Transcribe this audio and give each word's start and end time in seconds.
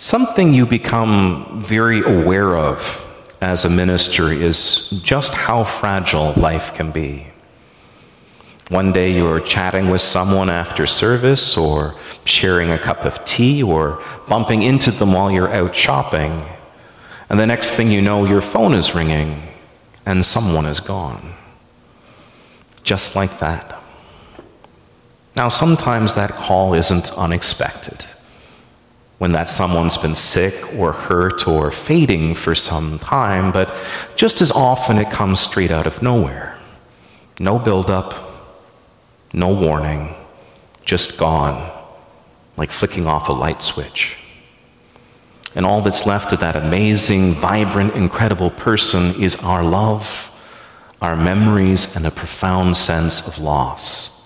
Something 0.00 0.54
you 0.54 0.64
become 0.64 1.60
very 1.60 2.00
aware 2.02 2.56
of 2.56 3.04
as 3.40 3.64
a 3.64 3.68
minister 3.68 4.32
is 4.32 4.88
just 5.02 5.34
how 5.34 5.64
fragile 5.64 6.32
life 6.34 6.72
can 6.72 6.92
be. 6.92 7.26
One 8.68 8.92
day 8.92 9.12
you're 9.12 9.40
chatting 9.40 9.90
with 9.90 10.00
someone 10.00 10.50
after 10.50 10.86
service, 10.86 11.56
or 11.56 11.96
sharing 12.24 12.70
a 12.70 12.78
cup 12.78 13.04
of 13.04 13.24
tea, 13.24 13.60
or 13.60 14.00
bumping 14.28 14.62
into 14.62 14.92
them 14.92 15.14
while 15.14 15.32
you're 15.32 15.52
out 15.52 15.74
shopping. 15.74 16.44
And 17.28 17.40
the 17.40 17.46
next 17.46 17.74
thing 17.74 17.90
you 17.90 18.00
know, 18.00 18.24
your 18.24 18.40
phone 18.40 18.74
is 18.74 18.94
ringing 18.94 19.42
and 20.06 20.24
someone 20.24 20.64
is 20.64 20.78
gone. 20.80 21.34
Just 22.84 23.16
like 23.16 23.40
that. 23.40 23.82
Now, 25.34 25.48
sometimes 25.48 26.14
that 26.14 26.30
call 26.30 26.72
isn't 26.72 27.12
unexpected. 27.12 28.06
When 29.18 29.32
that 29.32 29.50
someone's 29.50 29.96
been 29.96 30.14
sick 30.14 30.74
or 30.74 30.92
hurt 30.92 31.46
or 31.48 31.70
fading 31.70 32.34
for 32.34 32.54
some 32.54 32.98
time, 33.00 33.50
but 33.50 33.74
just 34.14 34.40
as 34.40 34.52
often 34.52 34.96
it 34.98 35.10
comes 35.10 35.40
straight 35.40 35.72
out 35.72 35.86
of 35.86 36.02
nowhere. 36.02 36.56
No 37.40 37.58
buildup, 37.58 38.14
no 39.32 39.52
warning, 39.52 40.14
just 40.84 41.16
gone, 41.16 41.70
like 42.56 42.70
flicking 42.70 43.06
off 43.06 43.28
a 43.28 43.32
light 43.32 43.62
switch. 43.62 44.16
And 45.54 45.66
all 45.66 45.82
that's 45.82 46.06
left 46.06 46.32
of 46.32 46.40
that 46.40 46.56
amazing, 46.56 47.34
vibrant, 47.34 47.94
incredible 47.94 48.50
person 48.50 49.20
is 49.20 49.34
our 49.36 49.64
love, 49.64 50.30
our 51.02 51.16
memories, 51.16 51.94
and 51.96 52.06
a 52.06 52.10
profound 52.10 52.76
sense 52.76 53.26
of 53.26 53.38
loss. 53.38 54.17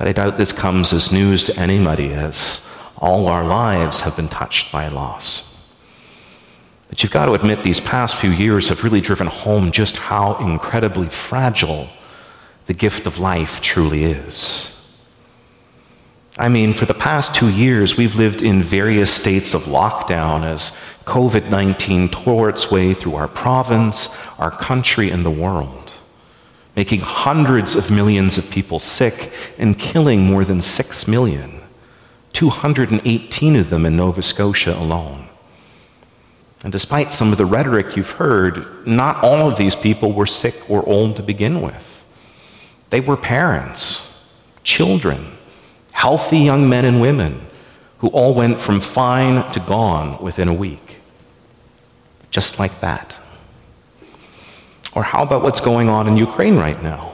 But 0.00 0.08
I 0.08 0.12
doubt 0.12 0.38
this 0.38 0.54
comes 0.54 0.94
as 0.94 1.12
news 1.12 1.44
to 1.44 1.56
anybody, 1.58 2.14
as 2.14 2.66
all 2.96 3.28
our 3.28 3.44
lives 3.44 4.00
have 4.00 4.16
been 4.16 4.30
touched 4.30 4.72
by 4.72 4.88
loss. 4.88 5.54
But 6.88 7.02
you've 7.02 7.12
got 7.12 7.26
to 7.26 7.34
admit, 7.34 7.64
these 7.64 7.82
past 7.82 8.16
few 8.16 8.30
years 8.30 8.70
have 8.70 8.82
really 8.82 9.02
driven 9.02 9.26
home 9.26 9.70
just 9.70 9.98
how 9.98 10.36
incredibly 10.36 11.10
fragile 11.10 11.90
the 12.64 12.72
gift 12.72 13.06
of 13.06 13.18
life 13.18 13.60
truly 13.60 14.04
is. 14.04 14.72
I 16.38 16.48
mean, 16.48 16.72
for 16.72 16.86
the 16.86 16.94
past 16.94 17.34
two 17.34 17.50
years, 17.50 17.98
we've 17.98 18.16
lived 18.16 18.40
in 18.40 18.62
various 18.62 19.12
states 19.12 19.52
of 19.52 19.64
lockdown 19.64 20.44
as 20.44 20.72
COVID 21.04 21.50
19 21.50 22.08
tore 22.08 22.48
its 22.48 22.70
way 22.70 22.94
through 22.94 23.16
our 23.16 23.28
province, 23.28 24.08
our 24.38 24.50
country, 24.50 25.10
and 25.10 25.26
the 25.26 25.30
world, 25.30 25.79
making 26.76 27.00
hundreds 27.00 27.74
of 27.74 27.90
millions 27.90 28.38
of 28.38 28.50
people 28.50 28.78
sick 28.78 29.32
and 29.58 29.78
killing 29.78 30.22
more 30.24 30.44
than 30.44 30.62
6 30.62 31.08
million, 31.08 31.60
218 32.32 33.56
of 33.56 33.70
them 33.70 33.86
in 33.86 33.96
Nova 33.96 34.22
Scotia 34.22 34.76
alone. 34.76 35.28
And 36.62 36.72
despite 36.72 37.12
some 37.12 37.32
of 37.32 37.38
the 37.38 37.46
rhetoric 37.46 37.96
you've 37.96 38.12
heard, 38.12 38.86
not 38.86 39.24
all 39.24 39.48
of 39.50 39.56
these 39.56 39.74
people 39.74 40.12
were 40.12 40.26
sick 40.26 40.68
or 40.68 40.86
old 40.86 41.16
to 41.16 41.22
begin 41.22 41.62
with. 41.62 42.04
They 42.90 43.00
were 43.00 43.16
parents, 43.16 44.24
children, 44.62 45.38
healthy 45.92 46.38
young 46.38 46.68
men 46.68 46.84
and 46.84 47.00
women 47.00 47.46
who 47.98 48.08
all 48.08 48.34
went 48.34 48.60
from 48.60 48.80
fine 48.80 49.50
to 49.52 49.60
gone 49.60 50.22
within 50.22 50.48
a 50.48 50.54
week. 50.54 50.98
Just 52.30 52.58
like 52.58 52.80
that. 52.80 53.19
Or 54.92 55.02
how 55.02 55.22
about 55.22 55.42
what's 55.42 55.60
going 55.60 55.88
on 55.88 56.08
in 56.08 56.16
Ukraine 56.16 56.56
right 56.56 56.82
now? 56.82 57.12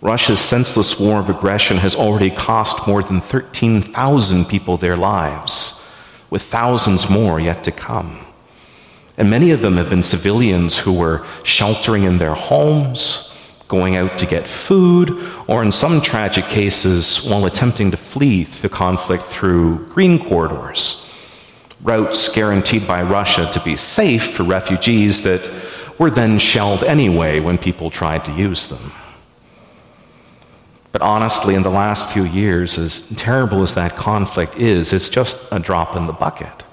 Russia's 0.00 0.40
senseless 0.40 1.00
war 1.00 1.18
of 1.18 1.28
aggression 1.28 1.78
has 1.78 1.94
already 1.94 2.30
cost 2.30 2.86
more 2.86 3.02
than 3.02 3.20
13,000 3.20 4.44
people 4.44 4.76
their 4.76 4.96
lives, 4.96 5.80
with 6.30 6.42
thousands 6.42 7.08
more 7.10 7.40
yet 7.40 7.64
to 7.64 7.72
come. 7.72 8.20
And 9.16 9.30
many 9.30 9.50
of 9.50 9.62
them 9.62 9.78
have 9.78 9.88
been 9.88 10.02
civilians 10.02 10.78
who 10.78 10.92
were 10.92 11.26
sheltering 11.42 12.04
in 12.04 12.18
their 12.18 12.34
homes, 12.34 13.32
going 13.68 13.96
out 13.96 14.16
to 14.18 14.26
get 14.26 14.46
food, 14.46 15.10
or 15.48 15.62
in 15.62 15.72
some 15.72 16.00
tragic 16.00 16.44
cases, 16.48 17.24
while 17.24 17.46
attempting 17.46 17.90
to 17.90 17.96
flee 17.96 18.44
the 18.44 18.68
conflict 18.68 19.24
through 19.24 19.86
green 19.86 20.22
corridors, 20.22 21.04
routes 21.82 22.28
guaranteed 22.28 22.86
by 22.86 23.02
Russia 23.02 23.50
to 23.50 23.60
be 23.60 23.76
safe 23.76 24.34
for 24.34 24.44
refugees 24.44 25.22
that 25.22 25.50
were 25.98 26.10
then 26.10 26.38
shelled 26.38 26.84
anyway 26.84 27.40
when 27.40 27.58
people 27.58 27.90
tried 27.90 28.24
to 28.24 28.32
use 28.32 28.66
them. 28.66 28.92
But 30.92 31.02
honestly, 31.02 31.54
in 31.54 31.62
the 31.62 31.70
last 31.70 32.10
few 32.10 32.24
years, 32.24 32.78
as 32.78 33.02
terrible 33.16 33.62
as 33.62 33.74
that 33.74 33.96
conflict 33.96 34.56
is, 34.56 34.92
it's 34.92 35.08
just 35.08 35.38
a 35.52 35.58
drop 35.58 35.94
in 35.94 36.06
the 36.06 36.12
bucket. 36.12 36.64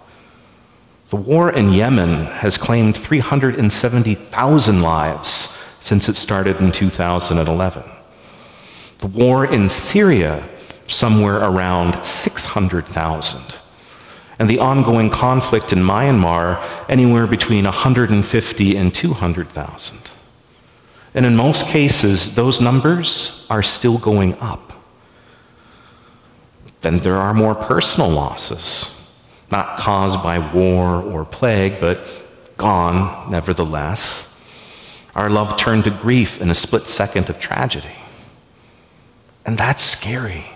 The 1.09 1.17
war 1.17 1.51
in 1.51 1.73
Yemen 1.73 2.27
has 2.27 2.57
claimed 2.57 2.97
370,000 2.97 4.81
lives 4.81 5.57
since 5.79 6.07
it 6.07 6.15
started 6.15 6.61
in 6.61 6.71
2011. 6.71 7.83
The 8.99 9.07
war 9.07 9.45
in 9.45 9.67
Syria, 9.67 10.47
somewhere 10.87 11.37
around 11.37 12.03
600,000. 12.03 13.57
And 14.43 14.49
the 14.49 14.59
ongoing 14.59 15.09
conflict 15.09 15.71
in 15.71 15.79
Myanmar, 15.79 16.61
anywhere 16.89 17.27
between 17.27 17.63
150 17.63 18.75
and 18.75 18.93
200,000. 18.93 20.11
And 21.13 21.25
in 21.25 21.33
most 21.37 21.65
cases, 21.67 22.35
those 22.35 22.59
numbers 22.59 23.47
are 23.49 23.63
still 23.63 23.97
going 23.97 24.37
up. 24.39 24.73
Then 26.81 26.99
there 26.99 27.15
are 27.15 27.33
more 27.33 27.55
personal 27.55 28.09
losses, 28.09 28.93
not 29.49 29.77
caused 29.77 30.21
by 30.21 30.39
war 30.39 31.01
or 31.01 31.23
plague, 31.23 31.79
but 31.79 32.05
gone 32.57 33.31
nevertheless. 33.31 34.27
Our 35.15 35.29
love 35.29 35.55
turned 35.55 35.85
to 35.85 35.89
grief 35.89 36.41
in 36.41 36.49
a 36.49 36.53
split 36.53 36.87
second 36.87 37.29
of 37.29 37.39
tragedy. 37.39 37.95
And 39.45 39.57
that's 39.57 39.81
scary. 39.81 40.47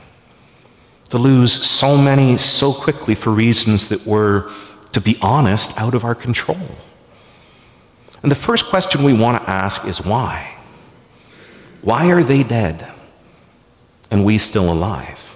To 1.10 1.18
lose 1.18 1.54
so 1.66 1.98
many 1.98 2.38
so 2.38 2.74
quickly 2.74 3.16
for 3.16 3.32
reasons 3.32 3.88
that 3.90 4.06
were, 4.06 4.52
to 4.92 5.00
be 5.00 5.18
honest, 5.22 5.78
out 5.80 5.94
of 5.94 6.04
our 6.04 6.16
control. 6.16 6.70
And 8.22 8.32
the 8.32 8.36
first 8.36 8.66
question 8.66 9.04
we 9.04 9.14
want 9.14 9.42
to 9.42 9.50
ask 9.50 9.86
is 9.86 10.04
why? 10.04 10.56
Why 11.82 12.12
are 12.12 12.24
they 12.24 12.44
dead 12.44 12.90
and 14.12 14.26
we 14.26 14.38
still 14.38 14.72
alive? 14.72 15.36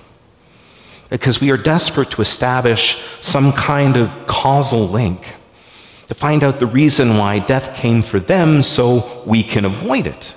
Because 1.09 1.39
we 1.39 1.51
are 1.51 1.57
desperate 1.57 2.11
to 2.11 2.21
establish 2.21 2.97
some 3.21 3.53
kind 3.53 3.97
of 3.97 4.27
causal 4.27 4.87
link 4.87 5.35
to 6.07 6.13
find 6.13 6.43
out 6.43 6.59
the 6.59 6.67
reason 6.67 7.17
why 7.17 7.39
death 7.39 7.73
came 7.73 8.01
for 8.01 8.19
them 8.19 8.61
so 8.61 9.23
we 9.25 9.43
can 9.43 9.63
avoid 9.63 10.07
it. 10.07 10.35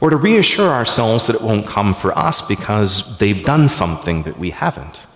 Or 0.00 0.10
to 0.10 0.16
reassure 0.16 0.70
ourselves 0.70 1.26
that 1.26 1.36
it 1.36 1.42
won't 1.42 1.66
come 1.66 1.92
for 1.92 2.16
us 2.16 2.40
because 2.40 3.18
they've 3.18 3.44
done 3.44 3.68
something 3.68 4.22
that 4.22 4.38
we 4.38 4.50
haven't. 4.50 5.06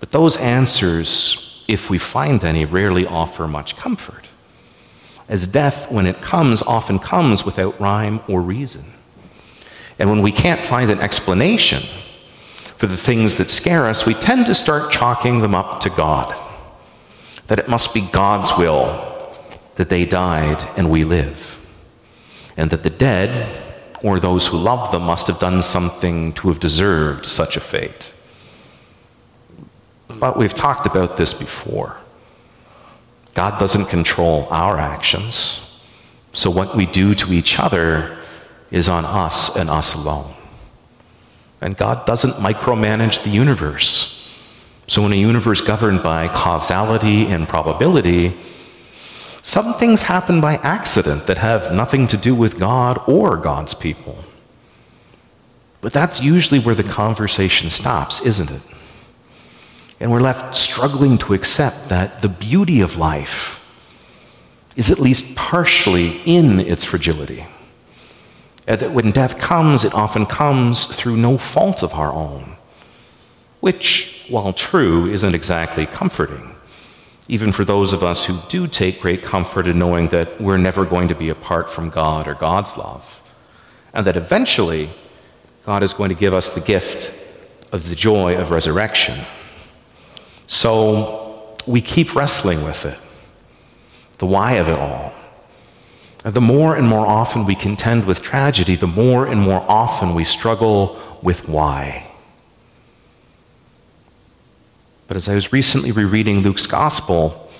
But 0.00 0.12
those 0.12 0.36
answers, 0.36 1.64
if 1.66 1.90
we 1.90 1.98
find 1.98 2.44
any, 2.44 2.64
rarely 2.64 3.04
offer 3.06 3.48
much 3.48 3.76
comfort. 3.76 4.26
As 5.28 5.46
death, 5.46 5.90
when 5.90 6.06
it 6.06 6.22
comes, 6.22 6.62
often 6.62 6.98
comes 6.98 7.44
without 7.44 7.78
rhyme 7.80 8.20
or 8.28 8.40
reason. 8.40 8.84
And 9.98 10.08
when 10.08 10.22
we 10.22 10.32
can't 10.32 10.62
find 10.62 10.90
an 10.90 11.00
explanation 11.00 11.82
for 12.76 12.86
the 12.86 12.96
things 12.96 13.36
that 13.36 13.50
scare 13.50 13.86
us, 13.86 14.06
we 14.06 14.14
tend 14.14 14.46
to 14.46 14.54
start 14.54 14.92
chalking 14.92 15.40
them 15.40 15.54
up 15.54 15.80
to 15.80 15.90
God 15.90 16.34
that 17.48 17.58
it 17.58 17.68
must 17.68 17.92
be 17.92 18.02
God's 18.02 18.56
will 18.56 19.04
that 19.74 19.88
they 19.88 20.04
died 20.04 20.62
and 20.76 20.90
we 20.90 21.04
live, 21.04 21.57
and 22.58 22.70
that 22.70 22.82
the 22.82 22.90
dead 22.90 23.64
or 24.02 24.20
those 24.20 24.48
who 24.48 24.58
love 24.58 24.92
them 24.92 25.02
must 25.02 25.28
have 25.28 25.38
done 25.38 25.62
something 25.62 26.32
to 26.34 26.48
have 26.48 26.60
deserved 26.60 27.24
such 27.24 27.56
a 27.56 27.60
fate. 27.60 28.12
But 30.08 30.36
we've 30.36 30.52
talked 30.52 30.84
about 30.84 31.16
this 31.16 31.32
before. 31.32 31.96
God 33.34 33.58
doesn't 33.58 33.86
control 33.86 34.48
our 34.50 34.76
actions, 34.76 35.60
so 36.32 36.50
what 36.50 36.76
we 36.76 36.86
do 36.86 37.14
to 37.14 37.32
each 37.32 37.58
other 37.58 38.18
is 38.70 38.88
on 38.88 39.04
us 39.04 39.54
and 39.54 39.70
us 39.70 39.94
alone. 39.94 40.34
And 41.60 41.76
God 41.76 42.06
doesn't 42.06 42.34
micromanage 42.34 43.22
the 43.22 43.30
universe. 43.30 44.14
So, 44.86 45.04
in 45.06 45.12
a 45.12 45.16
universe 45.16 45.60
governed 45.60 46.02
by 46.02 46.28
causality 46.28 47.26
and 47.26 47.48
probability, 47.48 48.36
some 49.48 49.72
things 49.72 50.02
happen 50.02 50.42
by 50.42 50.56
accident 50.56 51.26
that 51.26 51.38
have 51.38 51.72
nothing 51.72 52.06
to 52.08 52.18
do 52.18 52.34
with 52.34 52.58
God 52.58 53.00
or 53.06 53.38
God's 53.38 53.72
people. 53.72 54.18
But 55.80 55.94
that's 55.94 56.20
usually 56.20 56.60
where 56.60 56.74
the 56.74 56.82
conversation 56.82 57.70
stops, 57.70 58.20
isn't 58.20 58.50
it? 58.50 58.60
And 60.00 60.12
we're 60.12 60.20
left 60.20 60.54
struggling 60.54 61.16
to 61.16 61.32
accept 61.32 61.88
that 61.88 62.20
the 62.20 62.28
beauty 62.28 62.82
of 62.82 62.98
life 62.98 63.64
is 64.76 64.90
at 64.90 64.98
least 64.98 65.34
partially 65.34 66.20
in 66.26 66.60
its 66.60 66.84
fragility. 66.84 67.46
And 68.66 68.78
that 68.78 68.92
when 68.92 69.12
death 69.12 69.38
comes, 69.38 69.82
it 69.82 69.94
often 69.94 70.26
comes 70.26 70.84
through 70.84 71.16
no 71.16 71.38
fault 71.38 71.82
of 71.82 71.94
our 71.94 72.12
own, 72.12 72.58
which 73.60 74.26
while 74.28 74.52
true, 74.52 75.06
isn't 75.06 75.34
exactly 75.34 75.86
comforting, 75.86 76.54
even 77.28 77.52
for 77.52 77.64
those 77.64 77.92
of 77.92 78.02
us 78.02 78.24
who 78.24 78.40
do 78.48 78.66
take 78.66 79.00
great 79.00 79.22
comfort 79.22 79.66
in 79.66 79.78
knowing 79.78 80.08
that 80.08 80.40
we're 80.40 80.56
never 80.56 80.86
going 80.86 81.08
to 81.08 81.14
be 81.14 81.28
apart 81.28 81.70
from 81.70 81.90
God 81.90 82.26
or 82.26 82.34
God's 82.34 82.76
love, 82.78 83.22
and 83.92 84.06
that 84.06 84.16
eventually 84.16 84.90
God 85.66 85.82
is 85.82 85.92
going 85.92 86.08
to 86.08 86.14
give 86.14 86.32
us 86.32 86.48
the 86.48 86.60
gift 86.60 87.12
of 87.70 87.88
the 87.88 87.94
joy 87.94 88.36
of 88.36 88.50
resurrection. 88.50 89.26
So 90.46 91.56
we 91.66 91.82
keep 91.82 92.14
wrestling 92.14 92.64
with 92.64 92.86
it, 92.86 92.98
the 94.16 94.26
why 94.26 94.52
of 94.54 94.68
it 94.68 94.78
all. 94.78 95.12
And 96.24 96.32
the 96.32 96.40
more 96.40 96.74
and 96.74 96.88
more 96.88 97.06
often 97.06 97.44
we 97.44 97.54
contend 97.54 98.06
with 98.06 98.22
tragedy, 98.22 98.74
the 98.74 98.86
more 98.86 99.26
and 99.26 99.40
more 99.40 99.64
often 99.68 100.14
we 100.14 100.24
struggle 100.24 100.98
with 101.22 101.46
why. 101.46 102.07
But 105.08 105.16
as 105.16 105.28
I 105.28 105.34
was 105.34 105.52
recently 105.52 105.90
rereading 105.90 106.40
Luke's 106.40 106.66
gospel, 106.66 107.50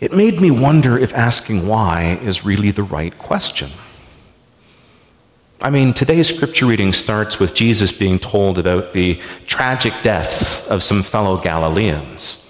it 0.00 0.12
made 0.12 0.40
me 0.40 0.50
wonder 0.50 0.98
if 0.98 1.14
asking 1.14 1.68
why 1.68 2.18
is 2.20 2.44
really 2.44 2.72
the 2.72 2.82
right 2.82 3.16
question. 3.16 3.70
I 5.60 5.70
mean, 5.70 5.94
today's 5.94 6.34
scripture 6.34 6.66
reading 6.66 6.92
starts 6.92 7.38
with 7.38 7.54
Jesus 7.54 7.92
being 7.92 8.18
told 8.18 8.58
about 8.58 8.92
the 8.92 9.20
tragic 9.46 9.94
deaths 10.02 10.66
of 10.66 10.82
some 10.82 11.04
fellow 11.04 11.40
Galileans, 11.40 12.44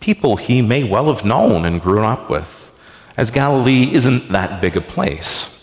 people 0.00 0.38
he 0.38 0.62
may 0.62 0.82
well 0.82 1.12
have 1.12 1.26
known 1.26 1.66
and 1.66 1.82
grown 1.82 2.06
up 2.06 2.30
with, 2.30 2.72
as 3.18 3.30
Galilee 3.30 3.90
isn't 3.92 4.32
that 4.32 4.62
big 4.62 4.74
a 4.74 4.80
place. 4.80 5.54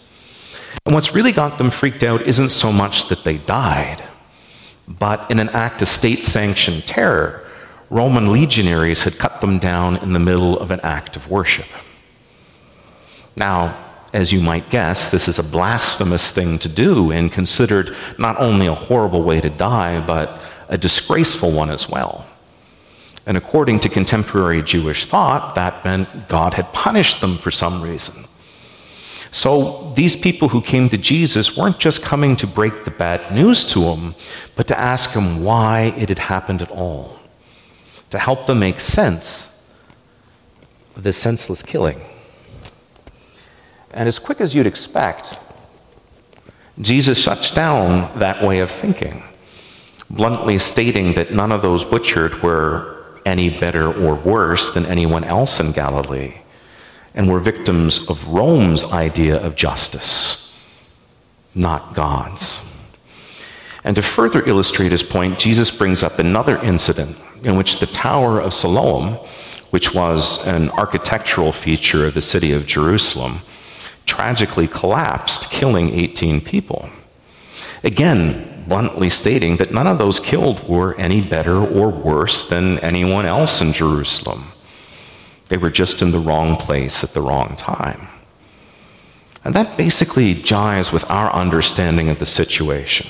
And 0.85 0.93
what's 0.93 1.15
really 1.15 1.31
got 1.31 1.57
them 1.57 1.71
freaked 1.71 2.03
out 2.03 2.21
isn't 2.21 2.51
so 2.51 2.71
much 2.71 3.07
that 3.07 3.23
they 3.23 3.39
died, 3.39 4.03
but 4.87 5.31
in 5.31 5.39
an 5.39 5.49
act 5.49 5.81
of 5.81 5.87
state 5.87 6.23
sanctioned 6.23 6.85
terror, 6.85 7.44
Roman 7.95 8.29
legionaries 8.29 9.03
had 9.03 9.17
cut 9.17 9.39
them 9.39 9.57
down 9.57 9.95
in 9.95 10.11
the 10.11 10.19
middle 10.19 10.59
of 10.59 10.69
an 10.69 10.81
act 10.81 11.15
of 11.15 11.29
worship. 11.29 11.67
Now, 13.37 13.73
as 14.11 14.33
you 14.33 14.41
might 14.41 14.69
guess, 14.69 15.09
this 15.09 15.29
is 15.29 15.39
a 15.39 15.43
blasphemous 15.43 16.29
thing 16.29 16.59
to 16.59 16.67
do 16.67 17.13
and 17.13 17.31
considered 17.31 17.95
not 18.17 18.37
only 18.37 18.67
a 18.67 18.73
horrible 18.73 19.23
way 19.23 19.39
to 19.39 19.49
die, 19.49 20.05
but 20.05 20.41
a 20.67 20.77
disgraceful 20.77 21.53
one 21.53 21.69
as 21.69 21.87
well. 21.87 22.25
And 23.25 23.37
according 23.37 23.79
to 23.79 23.87
contemporary 23.87 24.61
Jewish 24.61 25.05
thought, 25.05 25.55
that 25.55 25.85
meant 25.85 26.27
God 26.27 26.55
had 26.55 26.73
punished 26.73 27.21
them 27.21 27.37
for 27.37 27.49
some 27.49 27.81
reason. 27.81 28.25
So 29.31 29.93
these 29.95 30.17
people 30.17 30.49
who 30.49 30.61
came 30.61 30.89
to 30.89 30.97
Jesus 30.97 31.55
weren't 31.55 31.79
just 31.79 32.01
coming 32.01 32.35
to 32.37 32.45
break 32.45 32.83
the 32.83 32.91
bad 32.91 33.33
news 33.33 33.63
to 33.65 33.83
him, 33.83 34.15
but 34.57 34.67
to 34.67 34.77
ask 34.77 35.11
him 35.11 35.45
why 35.45 35.93
it 35.97 36.09
had 36.09 36.19
happened 36.19 36.61
at 36.61 36.71
all, 36.71 37.19
to 38.15 38.19
help 38.19 38.45
them 38.45 38.59
make 38.59 38.79
sense 38.79 39.51
of 40.95 41.03
this 41.03 41.17
senseless 41.17 41.61
killing. 41.61 41.99
And 43.93 44.07
as 44.07 44.19
quick 44.19 44.39
as 44.39 44.55
you'd 44.55 44.65
expect, 44.65 45.37
Jesus 46.79 47.21
shuts 47.21 47.51
down 47.51 48.17
that 48.19 48.41
way 48.41 48.59
of 48.59 48.71
thinking, 48.71 49.21
bluntly 50.09 50.57
stating 50.57 51.13
that 51.15 51.33
none 51.33 51.51
of 51.51 51.61
those 51.61 51.83
butchered 51.83 52.41
were 52.41 53.19
any 53.25 53.49
better 53.49 53.91
or 53.91 54.15
worse 54.15 54.73
than 54.73 54.85
anyone 54.85 55.25
else 55.25 55.59
in 55.59 55.73
Galilee 55.73 56.35
and 57.13 57.29
were 57.29 57.39
victims 57.39 58.07
of 58.07 58.25
Rome's 58.27 58.85
idea 58.85 59.37
of 59.37 59.55
justice, 59.55 60.53
not 61.53 61.93
God's. 61.93 62.61
And 63.83 63.95
to 63.97 64.01
further 64.01 64.41
illustrate 64.47 64.91
his 64.91 65.03
point, 65.03 65.37
Jesus 65.37 65.69
brings 65.69 66.01
up 66.01 66.17
another 66.17 66.57
incident 66.59 67.17
in 67.43 67.55
which 67.55 67.79
the 67.79 67.85
Tower 67.85 68.39
of 68.39 68.53
Siloam, 68.53 69.13
which 69.69 69.93
was 69.93 70.45
an 70.45 70.69
architectural 70.71 71.51
feature 71.51 72.07
of 72.07 72.13
the 72.13 72.21
city 72.21 72.51
of 72.51 72.65
Jerusalem, 72.65 73.41
tragically 74.05 74.67
collapsed, 74.67 75.49
killing 75.49 75.89
18 75.89 76.41
people. 76.41 76.89
Again, 77.83 78.63
bluntly 78.67 79.09
stating 79.09 79.57
that 79.57 79.71
none 79.71 79.87
of 79.87 79.97
those 79.97 80.19
killed 80.19 80.67
were 80.67 80.95
any 80.97 81.21
better 81.21 81.57
or 81.57 81.89
worse 81.89 82.43
than 82.43 82.79
anyone 82.79 83.25
else 83.25 83.61
in 83.61 83.73
Jerusalem. 83.73 84.51
They 85.49 85.57
were 85.57 85.69
just 85.69 86.01
in 86.01 86.11
the 86.11 86.19
wrong 86.19 86.55
place 86.57 87.03
at 87.03 87.13
the 87.13 87.21
wrong 87.21 87.55
time. 87.55 88.07
And 89.43 89.53
that 89.53 89.77
basically 89.77 90.33
jives 90.33 90.91
with 90.91 91.09
our 91.09 91.31
understanding 91.31 92.09
of 92.09 92.17
the 92.17 92.25
situation. 92.25 93.07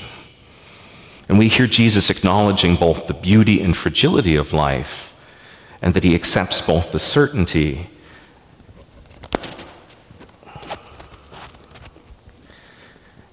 And 1.28 1.38
we 1.38 1.48
hear 1.48 1.66
Jesus 1.66 2.10
acknowledging 2.10 2.76
both 2.76 3.06
the 3.06 3.14
beauty 3.14 3.60
and 3.60 3.76
fragility 3.76 4.36
of 4.36 4.52
life, 4.52 5.14
and 5.82 5.94
that 5.94 6.04
he 6.04 6.14
accepts 6.14 6.62
both 6.62 6.92
the 6.92 6.98
certainty 6.98 7.88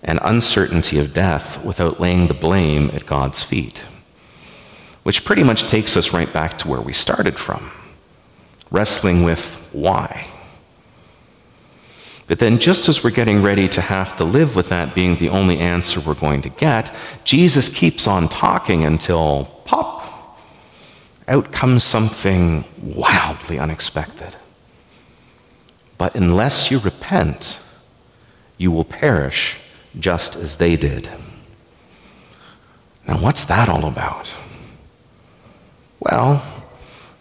and 0.03 0.19
uncertainty 0.21 0.99
of 0.99 1.13
death 1.13 1.63
without 1.63 1.99
laying 1.99 2.27
the 2.27 2.33
blame 2.33 2.91
at 2.93 3.05
God's 3.05 3.43
feet. 3.43 3.85
Which 5.03 5.23
pretty 5.23 5.43
much 5.43 5.67
takes 5.67 5.95
us 5.95 6.13
right 6.13 6.31
back 6.31 6.57
to 6.59 6.67
where 6.67 6.81
we 6.81 6.93
started 6.93 7.37
from 7.37 7.71
wrestling 8.73 9.21
with 9.21 9.55
why. 9.71 10.32
But 12.27 12.39
then, 12.39 12.57
just 12.57 12.87
as 12.87 13.03
we're 13.03 13.11
getting 13.11 13.41
ready 13.41 13.67
to 13.69 13.81
have 13.81 14.15
to 14.17 14.23
live 14.23 14.55
with 14.55 14.69
that 14.69 14.95
being 14.95 15.17
the 15.17 15.29
only 15.29 15.59
answer 15.59 15.99
we're 15.99 16.13
going 16.13 16.41
to 16.43 16.49
get, 16.49 16.95
Jesus 17.23 17.67
keeps 17.67 18.07
on 18.07 18.29
talking 18.29 18.85
until 18.85 19.45
pop, 19.65 20.39
out 21.27 21.51
comes 21.51 21.83
something 21.83 22.63
wildly 22.81 23.59
unexpected. 23.59 24.35
But 25.97 26.15
unless 26.15 26.71
you 26.71 26.79
repent, 26.79 27.59
you 28.57 28.71
will 28.71 28.85
perish 28.85 29.59
just 29.99 30.35
as 30.35 30.55
they 30.55 30.75
did. 30.75 31.09
Now, 33.07 33.17
what's 33.17 33.43
that 33.45 33.67
all 33.67 33.85
about? 33.85 34.33
Well, 35.99 36.43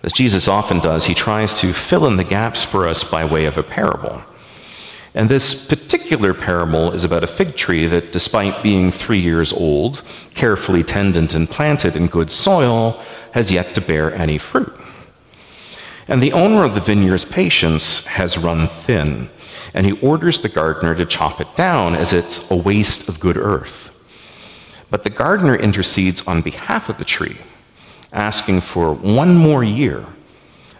as 0.02 0.12
Jesus 0.12 0.48
often 0.48 0.78
does, 0.80 1.06
he 1.06 1.14
tries 1.14 1.54
to 1.54 1.72
fill 1.72 2.06
in 2.06 2.16
the 2.16 2.24
gaps 2.24 2.64
for 2.64 2.86
us 2.86 3.04
by 3.04 3.24
way 3.24 3.44
of 3.44 3.58
a 3.58 3.62
parable. 3.62 4.22
And 5.14 5.28
this 5.28 5.54
particular 5.54 6.32
parable 6.32 6.92
is 6.92 7.04
about 7.04 7.24
a 7.24 7.26
fig 7.26 7.54
tree 7.54 7.86
that, 7.86 8.12
despite 8.12 8.62
being 8.62 8.90
three 8.90 9.20
years 9.20 9.52
old, 9.52 10.02
carefully 10.34 10.82
tended 10.82 11.34
and 11.34 11.50
planted 11.50 11.96
in 11.96 12.06
good 12.06 12.30
soil, 12.30 12.98
has 13.32 13.52
yet 13.52 13.74
to 13.74 13.80
bear 13.80 14.14
any 14.14 14.38
fruit. 14.38 14.72
And 16.08 16.22
the 16.22 16.32
owner 16.32 16.64
of 16.64 16.74
the 16.74 16.80
vineyard's 16.80 17.26
patience 17.26 18.04
has 18.06 18.38
run 18.38 18.66
thin, 18.66 19.28
and 19.74 19.86
he 19.86 19.92
orders 20.00 20.40
the 20.40 20.48
gardener 20.48 20.94
to 20.94 21.04
chop 21.04 21.40
it 21.40 21.54
down 21.56 21.94
as 21.94 22.12
it's 22.12 22.50
a 22.50 22.56
waste 22.56 23.08
of 23.08 23.20
good 23.20 23.36
earth. 23.36 23.90
But 24.90 25.04
the 25.04 25.10
gardener 25.10 25.56
intercedes 25.56 26.26
on 26.26 26.42
behalf 26.42 26.88
of 26.88 26.98
the 26.98 27.04
tree 27.04 27.38
asking 28.12 28.60
for 28.60 28.92
one 28.92 29.34
more 29.34 29.64
year, 29.64 30.04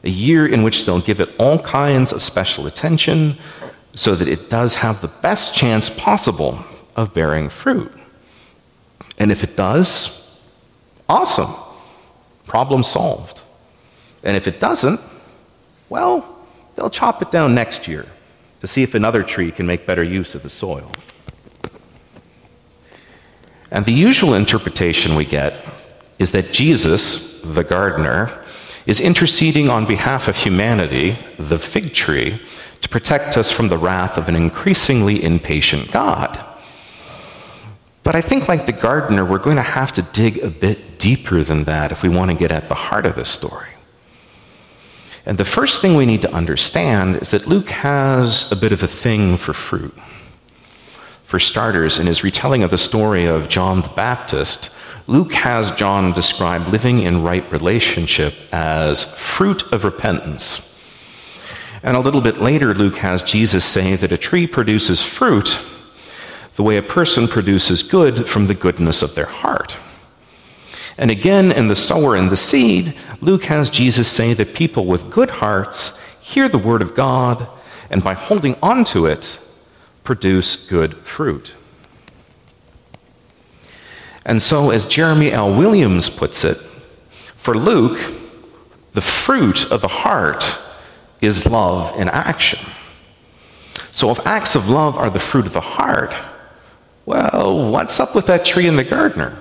a 0.04 0.10
year 0.10 0.46
in 0.46 0.62
which 0.62 0.84
they'll 0.84 1.00
give 1.00 1.20
it 1.20 1.34
all 1.38 1.58
kinds 1.60 2.12
of 2.12 2.22
special 2.22 2.66
attention 2.66 3.38
so 3.94 4.14
that 4.14 4.28
it 4.28 4.48
does 4.48 4.76
have 4.76 5.00
the 5.00 5.08
best 5.08 5.54
chance 5.54 5.90
possible 5.90 6.64
of 6.96 7.12
bearing 7.12 7.48
fruit. 7.48 7.92
And 9.18 9.30
if 9.30 9.42
it 9.42 9.56
does, 9.56 10.38
awesome, 11.08 11.54
problem 12.46 12.82
solved. 12.82 13.42
And 14.22 14.36
if 14.36 14.46
it 14.46 14.60
doesn't, 14.60 15.00
well, 15.88 16.38
they'll 16.74 16.90
chop 16.90 17.20
it 17.22 17.30
down 17.30 17.54
next 17.54 17.86
year 17.86 18.06
to 18.60 18.66
see 18.66 18.82
if 18.82 18.94
another 18.94 19.22
tree 19.22 19.50
can 19.50 19.66
make 19.66 19.86
better 19.86 20.04
use 20.04 20.34
of 20.34 20.42
the 20.42 20.48
soil. 20.48 20.90
And 23.70 23.84
the 23.84 23.92
usual 23.92 24.34
interpretation 24.34 25.14
we 25.14 25.24
get 25.24 25.54
is 26.18 26.30
that 26.32 26.52
Jesus, 26.52 27.40
the 27.42 27.64
gardener, 27.64 28.44
is 28.86 29.00
interceding 29.00 29.68
on 29.68 29.86
behalf 29.86 30.28
of 30.28 30.36
humanity, 30.36 31.16
the 31.38 31.58
fig 31.58 31.94
tree, 31.94 32.40
to 32.82 32.88
protect 32.88 33.36
us 33.36 33.50
from 33.50 33.68
the 33.68 33.78
wrath 33.78 34.18
of 34.18 34.28
an 34.28 34.36
increasingly 34.36 35.22
impatient 35.22 35.90
God. 35.90 36.38
But 38.02 38.14
I 38.16 38.20
think, 38.20 38.48
like 38.48 38.66
the 38.66 38.72
gardener, 38.72 39.24
we're 39.24 39.38
going 39.38 39.56
to 39.56 39.62
have 39.62 39.92
to 39.92 40.02
dig 40.02 40.38
a 40.38 40.50
bit 40.50 40.98
deeper 40.98 41.42
than 41.44 41.64
that 41.64 41.92
if 41.92 42.02
we 42.02 42.08
want 42.08 42.30
to 42.30 42.36
get 42.36 42.50
at 42.50 42.68
the 42.68 42.74
heart 42.74 43.06
of 43.06 43.14
the 43.14 43.24
story. 43.24 43.68
And 45.24 45.38
the 45.38 45.44
first 45.44 45.80
thing 45.80 45.94
we 45.94 46.06
need 46.06 46.22
to 46.22 46.34
understand 46.34 47.16
is 47.16 47.30
that 47.30 47.46
Luke 47.46 47.70
has 47.70 48.50
a 48.50 48.56
bit 48.56 48.72
of 48.72 48.82
a 48.82 48.88
thing 48.88 49.36
for 49.36 49.52
fruit. 49.52 49.96
For 51.22 51.38
starters, 51.38 51.98
in 51.98 52.08
his 52.08 52.24
retelling 52.24 52.64
of 52.64 52.72
the 52.72 52.78
story 52.78 53.24
of 53.24 53.48
John 53.48 53.82
the 53.82 53.88
Baptist, 53.88 54.74
Luke 55.06 55.32
has 55.34 55.70
John 55.72 56.12
describe 56.12 56.68
living 56.68 57.00
in 57.00 57.22
right 57.22 57.50
relationship 57.52 58.34
as 58.52 59.04
fruit 59.14 59.62
of 59.72 59.84
repentance. 59.84 60.71
And 61.82 61.96
a 61.96 62.00
little 62.00 62.20
bit 62.20 62.38
later, 62.38 62.74
Luke 62.74 62.98
has 62.98 63.22
Jesus 63.22 63.64
say 63.64 63.96
that 63.96 64.12
a 64.12 64.18
tree 64.18 64.46
produces 64.46 65.02
fruit 65.02 65.58
the 66.54 66.62
way 66.62 66.76
a 66.76 66.82
person 66.82 67.26
produces 67.26 67.82
good 67.82 68.28
from 68.28 68.46
the 68.46 68.54
goodness 68.54 69.02
of 69.02 69.14
their 69.14 69.26
heart. 69.26 69.76
And 70.98 71.10
again, 71.10 71.50
in 71.50 71.68
the 71.68 71.74
sower 71.74 72.14
and 72.14 72.30
the 72.30 72.36
seed, 72.36 72.94
Luke 73.20 73.44
has 73.44 73.70
Jesus 73.70 74.08
say 74.08 74.34
that 74.34 74.54
people 74.54 74.84
with 74.84 75.10
good 75.10 75.30
hearts 75.30 75.98
hear 76.20 76.48
the 76.48 76.58
word 76.58 76.82
of 76.82 76.94
God, 76.94 77.48
and 77.90 78.04
by 78.04 78.14
holding 78.14 78.56
on 78.62 78.84
to 78.84 79.06
it, 79.06 79.40
produce 80.04 80.56
good 80.56 80.94
fruit. 80.98 81.54
And 84.24 84.40
so, 84.40 84.70
as 84.70 84.86
Jeremy 84.86 85.32
L. 85.32 85.52
Williams 85.52 86.10
puts 86.10 86.44
it, 86.44 86.58
for 87.10 87.54
Luke, 87.54 87.98
the 88.92 89.00
fruit 89.00 89.70
of 89.72 89.80
the 89.80 89.88
heart 89.88 90.61
is 91.22 91.46
love 91.46 91.98
in 91.98 92.08
action. 92.10 92.58
So, 93.92 94.10
if 94.10 94.26
acts 94.26 94.54
of 94.56 94.68
love 94.68 94.98
are 94.98 95.08
the 95.08 95.20
fruit 95.20 95.46
of 95.46 95.52
the 95.52 95.60
heart, 95.60 96.14
well, 97.06 97.70
what's 97.70 97.98
up 98.00 98.14
with 98.14 98.26
that 98.26 98.44
tree 98.44 98.68
and 98.68 98.78
the 98.78 98.84
gardener? 98.84 99.36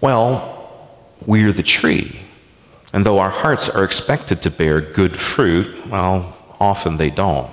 Well, 0.00 0.52
we're 1.24 1.52
the 1.52 1.62
tree. 1.62 2.20
And 2.92 3.04
though 3.04 3.18
our 3.18 3.30
hearts 3.30 3.68
are 3.68 3.84
expected 3.84 4.42
to 4.42 4.50
bear 4.50 4.80
good 4.80 5.16
fruit, 5.18 5.86
well, 5.88 6.36
often 6.60 6.96
they 6.96 7.10
don't. 7.10 7.50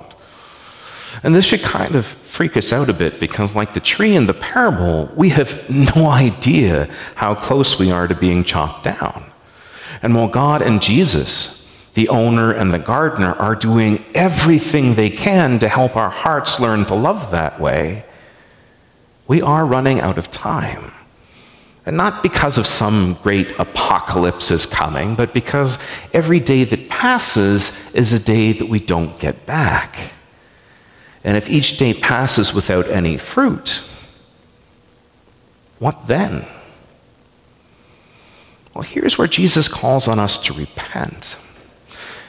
And 1.22 1.34
this 1.34 1.44
should 1.44 1.62
kind 1.62 1.94
of 1.94 2.06
freak 2.06 2.56
us 2.56 2.72
out 2.72 2.90
a 2.90 2.94
bit 2.94 3.20
because, 3.20 3.54
like 3.54 3.74
the 3.74 3.80
tree 3.80 4.16
in 4.16 4.26
the 4.26 4.34
parable, 4.34 5.12
we 5.16 5.28
have 5.30 5.68
no 5.96 6.08
idea 6.08 6.88
how 7.14 7.34
close 7.34 7.78
we 7.78 7.90
are 7.90 8.08
to 8.08 8.14
being 8.14 8.42
chopped 8.44 8.84
down. 8.84 9.24
And 10.02 10.14
while 10.14 10.28
God 10.28 10.60
and 10.62 10.82
Jesus, 10.82 11.63
the 11.94 12.08
owner 12.08 12.52
and 12.52 12.72
the 12.72 12.78
gardener, 12.78 13.34
are 13.34 13.54
doing 13.54 14.04
everything 14.14 14.94
they 14.94 15.10
can 15.10 15.58
to 15.60 15.68
help 15.68 15.96
our 15.96 16.10
hearts 16.10 16.60
learn 16.60 16.84
to 16.86 16.94
love 16.94 17.30
that 17.30 17.60
way, 17.60 18.04
we 19.26 19.40
are 19.40 19.64
running 19.64 20.00
out 20.00 20.18
of 20.18 20.30
time. 20.30 20.92
And 21.86 21.96
not 21.96 22.22
because 22.22 22.58
of 22.58 22.66
some 22.66 23.18
great 23.22 23.50
apocalypse 23.58 24.50
is 24.50 24.66
coming, 24.66 25.14
but 25.14 25.34
because 25.34 25.78
every 26.12 26.40
day 26.40 26.64
that 26.64 26.88
passes 26.88 27.72
is 27.92 28.12
a 28.12 28.18
day 28.18 28.52
that 28.52 28.68
we 28.68 28.80
don't 28.80 29.18
get 29.20 29.46
back. 29.46 30.12
And 31.22 31.36
if 31.36 31.48
each 31.48 31.76
day 31.76 31.94
passes 31.94 32.52
without 32.52 32.88
any 32.88 33.16
fruit, 33.18 33.84
what 35.78 36.06
then? 36.06 36.46
Well, 38.74 38.82
here's 38.82 39.16
where 39.16 39.28
Jesus 39.28 39.68
calls 39.68 40.08
on 40.08 40.18
us 40.18 40.36
to 40.38 40.52
repent. 40.52 41.38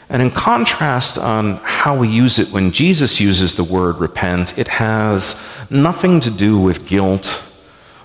And 0.08 0.22
in 0.22 0.32
contrast 0.32 1.18
on 1.18 1.58
how 1.64 1.98
we 1.98 2.08
use 2.08 2.38
it 2.38 2.52
when 2.52 2.72
Jesus 2.72 3.20
uses 3.20 3.56
the 3.56 3.64
word 3.64 3.98
repent, 3.98 4.58
it 4.58 4.68
has 4.68 5.36
nothing 5.70 6.20
to 6.20 6.30
do 6.30 6.60
with 6.60 6.86
guilt 6.86 7.44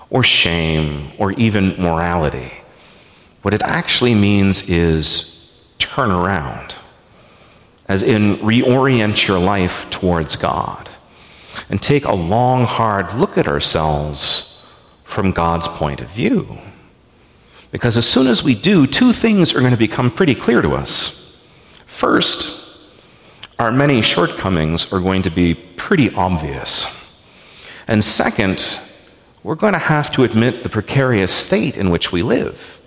or 0.09 0.23
shame 0.23 1.11
or 1.17 1.31
even 1.33 1.79
morality. 1.79 2.51
What 3.43 3.53
it 3.53 3.61
actually 3.63 4.15
means 4.15 4.63
is 4.63 5.49
turn 5.77 6.11
around, 6.11 6.75
as 7.87 8.03
in 8.03 8.37
reorient 8.37 9.27
your 9.27 9.39
life 9.39 9.89
towards 9.89 10.35
God 10.35 10.89
and 11.69 11.81
take 11.81 12.05
a 12.05 12.13
long, 12.13 12.65
hard 12.65 13.13
look 13.13 13.37
at 13.37 13.47
ourselves 13.47 14.63
from 15.03 15.31
God's 15.31 15.67
point 15.67 16.01
of 16.01 16.09
view. 16.09 16.57
Because 17.71 17.95
as 17.95 18.07
soon 18.07 18.27
as 18.27 18.43
we 18.43 18.55
do, 18.55 18.85
two 18.87 19.13
things 19.13 19.53
are 19.53 19.59
going 19.59 19.71
to 19.71 19.77
become 19.77 20.11
pretty 20.11 20.35
clear 20.35 20.61
to 20.61 20.71
us. 20.71 21.20
First, 22.01 22.59
our 23.59 23.71
many 23.71 24.01
shortcomings 24.01 24.91
are 24.91 24.99
going 24.99 25.21
to 25.21 25.29
be 25.29 25.53
pretty 25.53 26.11
obvious. 26.15 26.87
And 27.87 28.03
second, 28.03 28.79
we're 29.43 29.53
going 29.53 29.73
to 29.73 29.77
have 29.77 30.09
to 30.13 30.23
admit 30.23 30.63
the 30.63 30.69
precarious 30.69 31.31
state 31.31 31.77
in 31.77 31.91
which 31.91 32.11
we 32.11 32.23
live. 32.23 32.81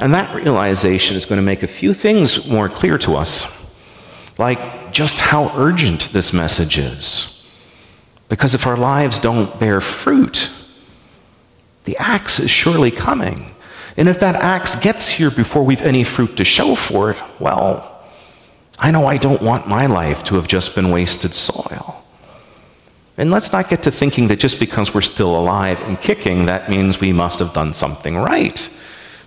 And 0.00 0.12
that 0.14 0.34
realization 0.34 1.16
is 1.16 1.26
going 1.26 1.36
to 1.36 1.44
make 1.44 1.62
a 1.62 1.68
few 1.68 1.94
things 1.94 2.50
more 2.50 2.68
clear 2.68 2.98
to 2.98 3.14
us, 3.14 3.46
like 4.36 4.90
just 4.90 5.20
how 5.20 5.52
urgent 5.56 6.12
this 6.12 6.32
message 6.32 6.76
is. 6.76 7.46
Because 8.28 8.52
if 8.52 8.66
our 8.66 8.76
lives 8.76 9.20
don't 9.20 9.60
bear 9.60 9.80
fruit, 9.80 10.50
the 11.84 11.96
axe 11.98 12.40
is 12.40 12.50
surely 12.50 12.90
coming. 12.90 13.54
And 13.96 14.08
if 14.08 14.18
that 14.18 14.34
axe 14.34 14.74
gets 14.74 15.08
here 15.08 15.30
before 15.30 15.62
we've 15.62 15.82
any 15.82 16.02
fruit 16.02 16.36
to 16.38 16.44
show 16.44 16.74
for 16.74 17.12
it, 17.12 17.18
well, 17.38 17.94
I 18.78 18.90
know 18.90 19.06
I 19.06 19.16
don't 19.16 19.42
want 19.42 19.66
my 19.66 19.86
life 19.86 20.22
to 20.24 20.36
have 20.36 20.46
just 20.46 20.74
been 20.74 20.90
wasted 20.90 21.34
soil. 21.34 22.04
And 23.16 23.32
let's 23.32 23.52
not 23.52 23.68
get 23.68 23.82
to 23.82 23.90
thinking 23.90 24.28
that 24.28 24.38
just 24.38 24.60
because 24.60 24.94
we're 24.94 25.00
still 25.00 25.36
alive 25.36 25.80
and 25.88 26.00
kicking, 26.00 26.46
that 26.46 26.70
means 26.70 27.00
we 27.00 27.12
must 27.12 27.40
have 27.40 27.52
done 27.52 27.74
something 27.74 28.16
right. 28.16 28.70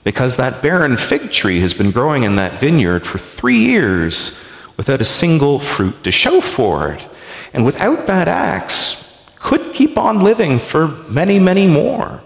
Because 0.06 0.38
that 0.38 0.62
barren 0.62 0.96
fig 0.96 1.32
tree 1.32 1.60
has 1.60 1.74
been 1.74 1.92
growing 1.92 2.24
in 2.24 2.38
that 2.38 2.60
vineyard 2.60 3.06
for 3.06 3.18
three 3.18 3.58
years 3.58 4.36
without 4.78 5.02
a 5.02 5.06
single 5.06 5.60
fruit 5.60 6.06
to 6.06 6.12
show 6.12 6.40
for 6.40 6.94
it. 6.94 7.10
And 7.54 7.66
without 7.66 8.08
that 8.08 8.30
axe, 8.30 9.04
could 9.36 9.74
keep 9.74 9.98
on 9.98 10.22
living 10.22 10.58
for 10.58 10.88
many, 10.88 11.38
many 11.38 11.68
more. 11.68 12.24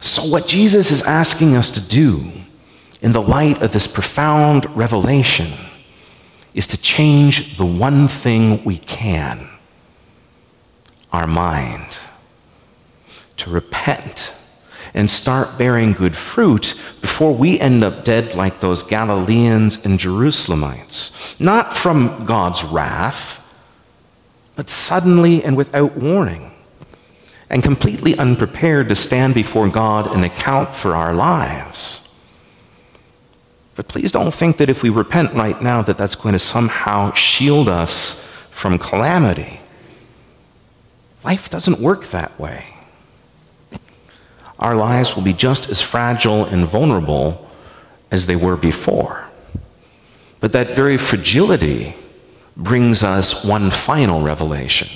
So, 0.00 0.24
what 0.24 0.48
Jesus 0.48 0.90
is 0.90 1.02
asking 1.02 1.54
us 1.54 1.70
to 1.70 1.80
do 1.80 2.32
in 3.00 3.12
the 3.12 3.22
light 3.22 3.62
of 3.62 3.70
this 3.70 3.86
profound 3.86 4.68
revelation 4.76 5.52
is 6.54 6.66
to 6.68 6.76
change 6.76 7.56
the 7.56 7.66
one 7.66 8.08
thing 8.08 8.62
we 8.64 8.78
can 8.78 9.48
our 11.12 11.26
mind, 11.26 11.98
to 13.36 13.50
repent 13.50 14.34
and 14.94 15.10
start 15.10 15.58
bearing 15.58 15.92
good 15.92 16.16
fruit 16.16 16.74
before 17.00 17.34
we 17.34 17.58
end 17.60 17.82
up 17.82 18.04
dead 18.04 18.34
like 18.34 18.60
those 18.60 18.82
Galileans 18.82 19.78
and 19.84 19.98
Jerusalemites. 19.98 21.40
Not 21.40 21.72
from 21.72 22.24
God's 22.24 22.64
wrath, 22.64 23.40
but 24.56 24.68
suddenly 24.68 25.42
and 25.42 25.56
without 25.56 25.96
warning 25.96 26.50
and 27.48 27.62
completely 27.62 28.16
unprepared 28.16 28.88
to 28.88 28.94
stand 28.94 29.34
before 29.34 29.68
God 29.68 30.06
and 30.14 30.24
account 30.24 30.74
for 30.74 30.94
our 30.94 31.14
lives. 31.14 32.01
But 33.74 33.88
please 33.88 34.12
don't 34.12 34.34
think 34.34 34.58
that 34.58 34.68
if 34.68 34.82
we 34.82 34.90
repent 34.90 35.32
right 35.32 35.60
now 35.62 35.82
that 35.82 35.96
that's 35.96 36.14
going 36.14 36.34
to 36.34 36.38
somehow 36.38 37.12
shield 37.12 37.68
us 37.68 38.22
from 38.50 38.78
calamity. 38.78 39.60
Life 41.24 41.48
doesn't 41.48 41.80
work 41.80 42.08
that 42.08 42.38
way. 42.38 42.64
Our 44.58 44.74
lives 44.74 45.16
will 45.16 45.22
be 45.22 45.32
just 45.32 45.68
as 45.70 45.80
fragile 45.80 46.44
and 46.44 46.66
vulnerable 46.66 47.50
as 48.10 48.26
they 48.26 48.36
were 48.36 48.56
before. 48.56 49.26
But 50.40 50.52
that 50.52 50.70
very 50.70 50.98
fragility 50.98 51.94
brings 52.56 53.02
us 53.02 53.44
one 53.44 53.70
final 53.70 54.22
revelation 54.22 54.88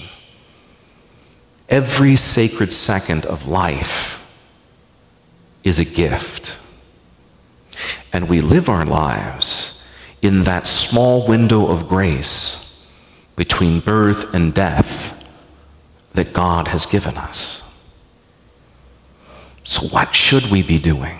Every 1.68 2.14
sacred 2.14 2.72
second 2.72 3.26
of 3.26 3.48
life 3.48 4.24
is 5.64 5.80
a 5.80 5.84
gift. 5.84 6.60
And 8.16 8.30
we 8.30 8.40
live 8.40 8.70
our 8.70 8.86
lives 8.86 9.84
in 10.22 10.44
that 10.44 10.66
small 10.66 11.26
window 11.26 11.66
of 11.66 11.86
grace 11.86 12.82
between 13.36 13.80
birth 13.80 14.32
and 14.32 14.54
death 14.54 15.12
that 16.14 16.32
God 16.32 16.68
has 16.68 16.86
given 16.86 17.18
us. 17.18 17.60
So, 19.64 19.88
what 19.88 20.14
should 20.14 20.46
we 20.46 20.62
be 20.62 20.78
doing? 20.78 21.18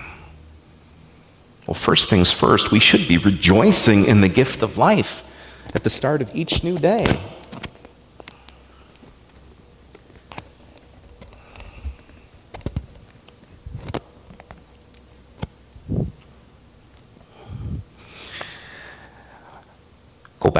Well, 1.67 1.75
first 1.75 2.09
things 2.09 2.31
first, 2.31 2.71
we 2.71 2.79
should 2.79 3.07
be 3.07 3.19
rejoicing 3.19 4.05
in 4.05 4.21
the 4.21 4.29
gift 4.29 4.63
of 4.63 4.79
life 4.79 5.23
at 5.75 5.83
the 5.83 5.91
start 5.91 6.23
of 6.23 6.35
each 6.35 6.63
new 6.63 6.79
day. 6.79 7.05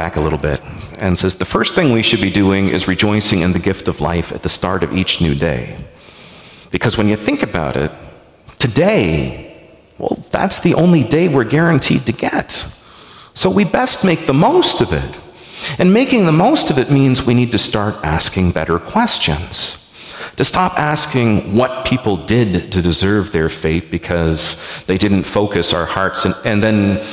Back 0.08 0.16
a 0.16 0.20
little 0.22 0.38
bit 0.38 0.62
and 0.98 1.18
says 1.18 1.34
the 1.34 1.44
first 1.44 1.74
thing 1.74 1.92
we 1.92 2.02
should 2.02 2.22
be 2.22 2.30
doing 2.30 2.70
is 2.70 2.88
rejoicing 2.88 3.40
in 3.40 3.52
the 3.52 3.58
gift 3.58 3.88
of 3.88 4.00
life 4.00 4.32
at 4.32 4.42
the 4.42 4.48
start 4.48 4.82
of 4.82 4.96
each 4.96 5.20
new 5.20 5.34
day. 5.34 5.76
Because 6.70 6.96
when 6.96 7.08
you 7.08 7.16
think 7.16 7.42
about 7.42 7.76
it, 7.76 7.90
today, 8.58 9.68
well, 9.98 10.16
that's 10.30 10.60
the 10.60 10.72
only 10.72 11.04
day 11.04 11.28
we're 11.28 11.44
guaranteed 11.44 12.06
to 12.06 12.12
get. 12.12 12.66
So 13.34 13.50
we 13.50 13.64
best 13.64 14.02
make 14.02 14.24
the 14.26 14.32
most 14.32 14.80
of 14.80 14.94
it. 14.94 15.18
And 15.78 15.92
making 15.92 16.24
the 16.24 16.32
most 16.32 16.70
of 16.70 16.78
it 16.78 16.90
means 16.90 17.22
we 17.22 17.34
need 17.34 17.52
to 17.52 17.58
start 17.58 17.94
asking 18.02 18.52
better 18.52 18.78
questions. 18.78 19.84
To 20.36 20.44
stop 20.44 20.78
asking 20.78 21.54
what 21.54 21.84
people 21.84 22.16
did 22.16 22.72
to 22.72 22.80
deserve 22.80 23.32
their 23.32 23.50
fate 23.50 23.90
because 23.90 24.56
they 24.86 24.96
didn't 24.96 25.24
focus 25.24 25.74
our 25.74 25.84
hearts 25.84 26.24
and, 26.24 26.34
and 26.44 26.62
then 26.62 27.04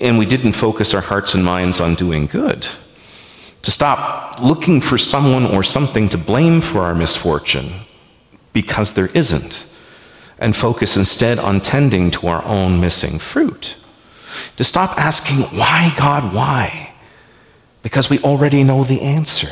and 0.00 0.18
we 0.18 0.26
didn't 0.26 0.52
focus 0.52 0.94
our 0.94 1.00
hearts 1.00 1.34
and 1.34 1.44
minds 1.44 1.80
on 1.80 1.94
doing 1.94 2.26
good. 2.26 2.68
To 3.62 3.70
stop 3.70 4.40
looking 4.40 4.80
for 4.80 4.98
someone 4.98 5.44
or 5.46 5.62
something 5.62 6.08
to 6.10 6.18
blame 6.18 6.60
for 6.60 6.80
our 6.80 6.94
misfortune, 6.94 7.72
because 8.52 8.94
there 8.94 9.08
isn't. 9.08 9.66
and 10.38 10.54
focus 10.54 10.96
instead 10.96 11.38
on 11.38 11.60
tending 11.60 12.10
to 12.12 12.28
our 12.28 12.44
own 12.44 12.80
missing 12.80 13.18
fruit. 13.18 13.76
To 14.56 14.64
stop 14.64 14.98
asking, 14.98 15.38
why, 15.58 15.92
God, 15.96 16.32
why? 16.34 16.92
Because 17.82 18.08
we 18.08 18.18
already 18.20 18.62
know 18.62 18.84
the 18.84 19.00
answer. 19.00 19.50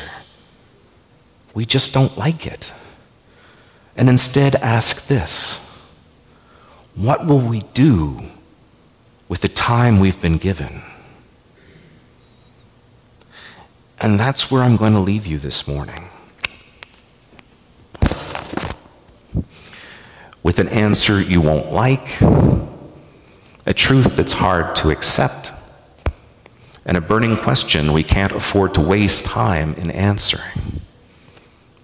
We 1.53 1.65
just 1.65 1.93
don't 1.93 2.17
like 2.17 2.45
it. 2.47 2.73
And 3.95 4.09
instead 4.09 4.55
ask 4.55 5.07
this 5.07 5.63
What 6.95 7.25
will 7.25 7.39
we 7.39 7.61
do 7.73 8.21
with 9.29 9.41
the 9.41 9.49
time 9.49 9.99
we've 9.99 10.21
been 10.21 10.37
given? 10.37 10.81
And 13.99 14.19
that's 14.19 14.51
where 14.51 14.61
I'm 14.63 14.77
going 14.77 14.93
to 14.93 14.99
leave 14.99 15.25
you 15.25 15.39
this 15.39 15.67
morning. 15.67 16.03
With 20.43 20.59
an 20.59 20.69
answer 20.69 21.19
you 21.19 21.41
won't 21.41 21.71
like, 21.71 22.21
a 23.65 23.73
truth 23.73 24.15
that's 24.15 24.33
hard 24.33 24.75
to 24.77 24.91
accept, 24.91 25.51
and 26.85 26.95
a 26.95 27.01
burning 27.01 27.35
question 27.35 27.91
we 27.91 28.03
can't 28.03 28.31
afford 28.31 28.73
to 28.75 28.81
waste 28.81 29.25
time 29.25 29.73
in 29.73 29.91
answering. 29.91 30.81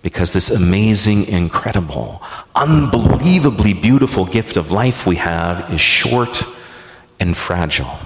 Because 0.02 0.32
this 0.32 0.50
amazing, 0.50 1.26
incredible, 1.26 2.22
unbelievably 2.56 3.74
beautiful 3.74 4.26
gift 4.26 4.56
of 4.56 4.72
life 4.72 5.06
we 5.06 5.18
have 5.18 5.74
is 5.74 5.82
short 5.82 6.46
and 7.24 7.38
fragile, 7.38 8.00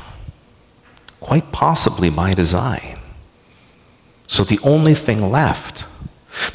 quite 1.20 1.52
possibly 1.52 2.08
by 2.08 2.36
design. 2.36 3.00
So 4.28 4.44
the 4.44 4.60
only 4.62 4.94
thing 4.94 5.32
left, 5.32 5.86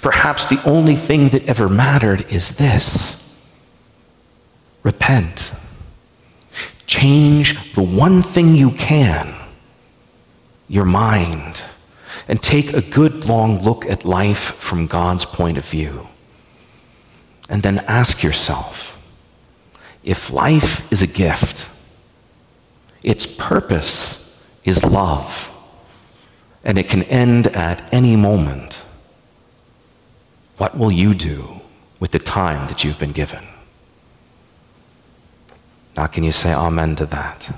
perhaps 0.01 0.47
the 0.47 0.63
only 0.65 0.95
thing 0.95 1.31
that 1.31 1.45
ever 1.49 1.69
mattered, 1.69 2.25
is 2.33 2.57
this 2.59 3.21
repent. 4.85 5.53
Change 6.87 7.75
the 7.75 7.83
one 7.83 8.23
thing 8.23 8.55
you 8.55 8.71
can, 8.71 9.35
your 10.69 10.85
mind, 10.85 11.65
and 12.29 12.41
take 12.41 12.73
a 12.73 12.81
good 12.81 13.25
long 13.25 13.61
look 13.61 13.85
at 13.87 14.05
life 14.05 14.55
from 14.59 14.87
God's 14.87 15.25
point 15.25 15.59
of 15.59 15.65
view. 15.65 16.07
And 17.49 17.65
then 17.65 17.81
ask 17.89 18.23
yourself 18.23 18.97
if 20.05 20.31
life 20.31 20.91
is 20.93 21.03
a 21.03 21.09
gift, 21.09 21.69
its 23.03 23.27
purpose 23.27 24.19
is 24.65 24.85
love 24.85 25.51
and 26.65 26.79
it 26.79 26.89
can 26.89 27.03
end 27.05 27.49
at 27.49 27.93
any 27.93 28.17
moment. 28.17 28.85
What 30.59 30.77
will 30.77 30.93
you 30.93 31.15
do 31.15 31.61
with 31.99 32.13
the 32.13 32.19
time 32.19 32.69
that 32.69 32.85
you've 32.85 32.99
been 32.99 33.13
given? 33.13 33.45
Now, 35.97 36.07
can 36.07 36.25
you 36.25 36.33
say 36.33 36.55
amen 36.55 36.97
to 36.97 37.07
that? 37.07 37.55